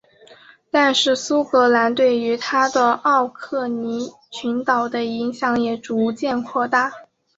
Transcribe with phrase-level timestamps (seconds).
[0.71, 6.91] 但是苏格兰对于它和奥克尼群岛的影响也逐渐扩大。